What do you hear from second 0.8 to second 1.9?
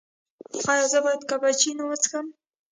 زه باید کاپوچینو